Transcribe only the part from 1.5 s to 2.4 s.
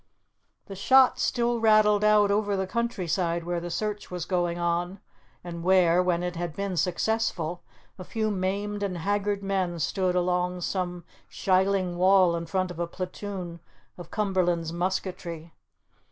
rattled out